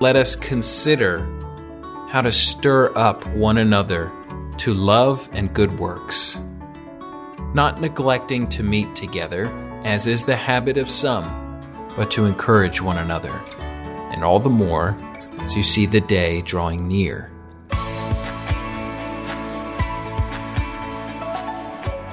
[0.00, 1.28] let us consider
[2.08, 4.10] how to stir up one another
[4.56, 6.40] to love and good works,
[7.52, 9.52] not neglecting to meet together,
[9.84, 11.26] as is the habit of some,
[11.96, 13.42] but to encourage one another,
[14.10, 14.96] and all the more
[15.40, 17.30] as you see the day drawing near.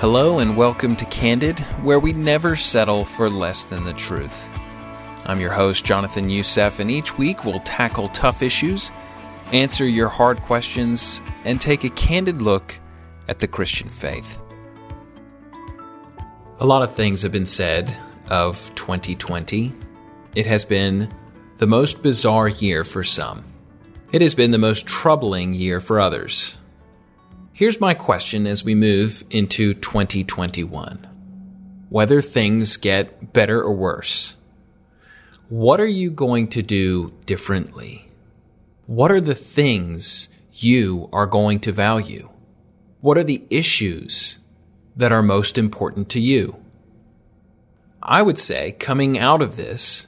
[0.00, 4.48] Hello, and welcome to Candid, where we never settle for less than the truth.
[5.26, 8.90] I'm your host, Jonathan Youssef, and each week we'll tackle tough issues,
[9.52, 12.74] answer your hard questions, and take a candid look
[13.28, 14.40] at the Christian faith.
[16.60, 17.94] A lot of things have been said
[18.28, 19.74] of 2020.
[20.34, 21.14] It has been
[21.58, 23.44] the most bizarre year for some.
[24.12, 26.56] It has been the most troubling year for others.
[27.52, 31.06] Here's my question as we move into 2021
[31.90, 34.34] whether things get better or worse.
[35.48, 38.10] What are you going to do differently?
[38.84, 42.28] What are the things you are going to value?
[43.00, 44.40] What are the issues
[44.94, 46.56] that are most important to you?
[48.02, 50.06] I would say, coming out of this,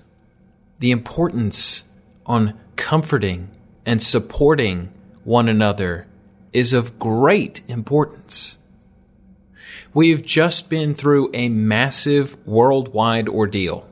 [0.78, 1.84] the importance
[2.27, 3.48] on comforting
[3.87, 4.93] and supporting
[5.25, 6.06] one another
[6.53, 8.59] is of great importance.
[9.95, 13.90] We've just been through a massive worldwide ordeal.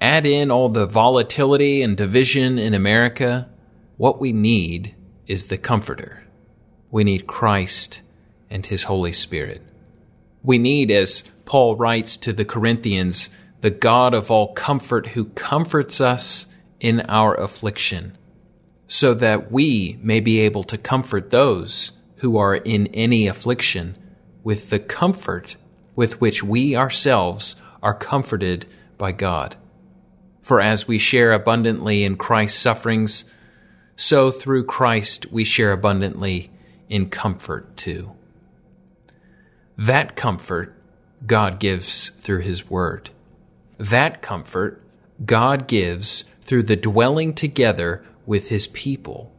[0.00, 3.48] Add in all the volatility and division in America,
[3.96, 4.94] what we need
[5.26, 6.24] is the Comforter.
[6.90, 8.00] We need Christ
[8.48, 9.62] and His Holy Spirit.
[10.42, 13.28] We need, as Paul writes to the Corinthians,
[13.60, 16.46] the God of all comfort who comforts us
[16.80, 18.16] in our affliction
[18.88, 23.96] so that we may be able to comfort those who are in any affliction
[24.42, 25.56] with the comfort
[25.94, 28.66] with which we ourselves are comforted
[28.98, 29.56] by God.
[30.40, 33.24] For as we share abundantly in Christ's sufferings,
[33.96, 36.50] so through Christ we share abundantly
[36.88, 38.12] in comfort too.
[39.76, 40.74] That comfort
[41.26, 43.10] God gives through His Word.
[43.78, 44.82] That comfort
[45.24, 49.32] God gives through the dwelling together with his people.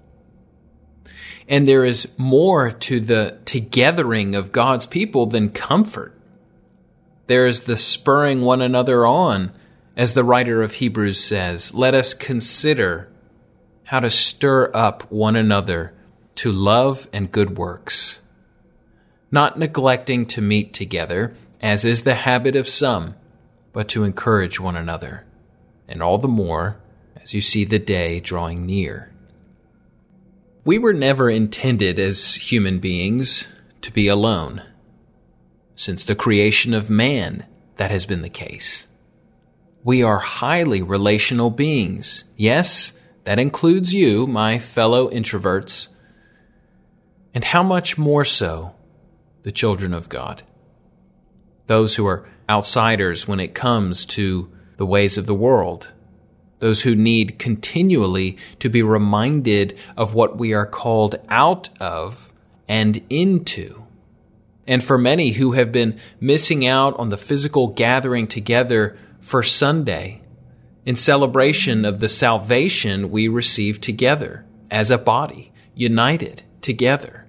[1.47, 6.17] And there is more to the togethering of God's people than comfort.
[7.27, 9.51] There is the spurring one another on,
[9.95, 13.11] as the writer of Hebrews says, let us consider
[13.85, 15.93] how to stir up one another
[16.35, 18.19] to love and good works,
[19.31, 23.15] not neglecting to meet together, as is the habit of some,
[23.73, 25.25] but to encourage one another,
[25.87, 26.79] and all the more
[27.21, 29.11] as you see the day drawing near.
[30.63, 33.47] We were never intended as human beings
[33.81, 34.63] to be alone.
[35.75, 37.45] Since the creation of man,
[37.77, 38.87] that has been the case.
[39.83, 42.25] We are highly relational beings.
[42.37, 42.93] Yes,
[43.23, 45.87] that includes you, my fellow introverts.
[47.33, 48.75] And how much more so
[49.43, 50.43] the children of God?
[51.65, 55.91] Those who are outsiders when it comes to the ways of the world,
[56.59, 62.33] those who need continually to be reminded of what we are called out of
[62.67, 63.83] and into.
[64.67, 70.21] And for many who have been missing out on the physical gathering together for Sunday,
[70.85, 77.27] in celebration of the salvation we receive together as a body, united together.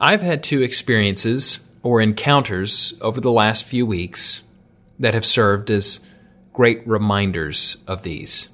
[0.00, 4.42] I've had two experiences or encounters over the last few weeks
[4.98, 6.00] that have served as
[6.52, 8.48] great reminders of these.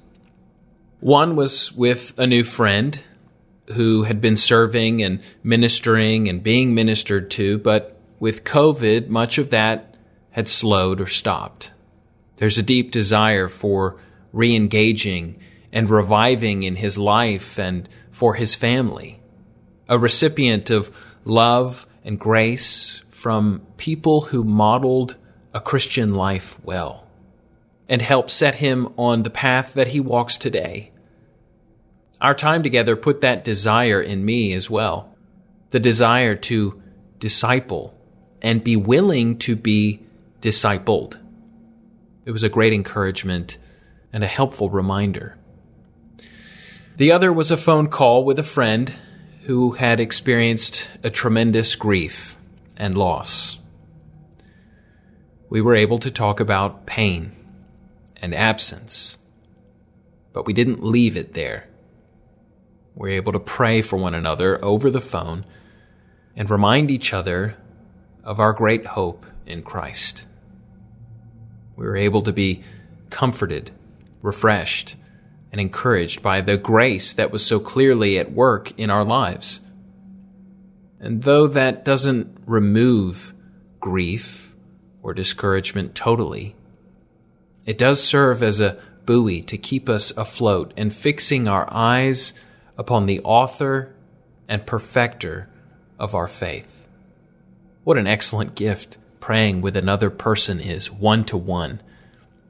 [0.99, 3.01] One was with a new friend
[3.73, 9.49] who had been serving and ministering and being ministered to, but with COVID, much of
[9.49, 9.95] that
[10.31, 11.71] had slowed or stopped.
[12.41, 13.97] There's a deep desire for
[14.33, 15.37] re engaging
[15.71, 19.21] and reviving in his life and for his family.
[19.87, 20.89] A recipient of
[21.23, 25.17] love and grace from people who modeled
[25.53, 27.05] a Christian life well
[27.87, 30.89] and help set him on the path that he walks today.
[32.19, 35.15] Our time together put that desire in me as well
[35.69, 36.81] the desire to
[37.19, 37.95] disciple
[38.41, 39.99] and be willing to be
[40.41, 41.20] discipled.
[42.25, 43.57] It was a great encouragement
[44.13, 45.37] and a helpful reminder.
[46.97, 48.93] The other was a phone call with a friend
[49.43, 52.37] who had experienced a tremendous grief
[52.77, 53.57] and loss.
[55.49, 57.31] We were able to talk about pain
[58.21, 59.17] and absence.
[60.31, 61.67] But we didn't leave it there.
[62.95, 65.45] We were able to pray for one another over the phone
[66.35, 67.57] and remind each other
[68.23, 70.25] of our great hope in Christ.
[71.75, 72.63] We were able to be
[73.09, 73.71] comforted,
[74.21, 74.95] refreshed,
[75.51, 79.61] and encouraged by the grace that was so clearly at work in our lives.
[80.99, 83.33] And though that doesn't remove
[83.79, 84.55] grief
[85.01, 86.55] or discouragement totally,
[87.65, 92.33] it does serve as a buoy to keep us afloat and fixing our eyes
[92.77, 93.93] upon the author
[94.47, 95.49] and perfecter
[95.99, 96.87] of our faith.
[97.83, 101.81] What an excellent gift praying with another person is, one to one.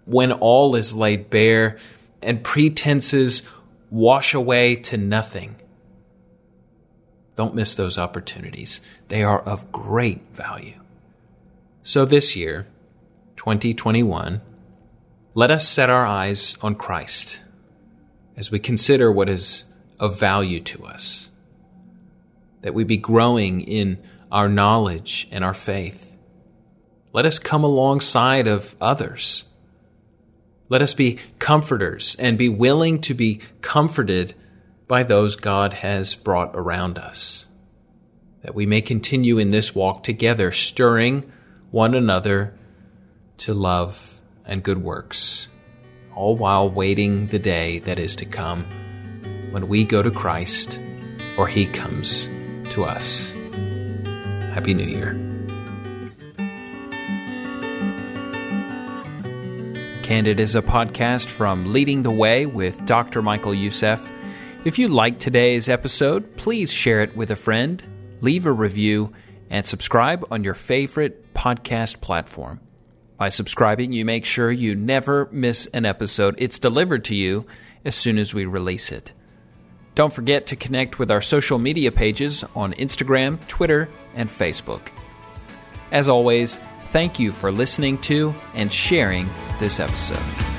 [0.06, 1.78] When all is laid bare
[2.24, 3.44] and pretenses
[3.92, 5.58] wash away to nothing.
[7.36, 8.82] Don't miss those opportunities.
[9.10, 10.80] They are of great value.
[11.84, 12.68] So this year,
[13.36, 14.42] 2021,
[15.34, 17.40] let us set our eyes on Christ
[18.38, 19.66] as we consider what is
[20.00, 21.30] of value to us,
[22.62, 24.02] that we be growing in
[24.32, 26.11] our knowledge and our faith.
[27.14, 29.46] Let us come alongside of others.
[30.70, 34.34] Let us be comforters and be willing to be comforted
[34.88, 37.46] by those God has brought around us,
[38.42, 41.32] that we may continue in this walk together, stirring
[41.72, 42.54] one another
[43.38, 45.48] to love and good works,
[46.16, 48.66] all while waiting the day that is to come
[49.52, 50.80] when we go to Christ
[51.38, 52.30] or He comes
[52.72, 53.32] to us.
[54.54, 55.31] Happy New Year.
[60.12, 63.22] Candid is a podcast from Leading the Way with Dr.
[63.22, 64.06] Michael Youssef.
[64.66, 67.82] If you liked today's episode, please share it with a friend,
[68.20, 69.14] leave a review,
[69.50, 72.60] and subscribe on your favorite podcast platform.
[73.16, 76.36] By subscribing, you make sure you never miss an episode.
[76.40, 77.48] It's delivered to you
[77.86, 79.14] as soon as we release it.
[79.96, 84.90] Don't forget to connect with our social media pages on Instagram, Twitter, and Facebook.
[85.94, 89.30] As always, thank you for listening to and sharing
[89.62, 90.51] this episode.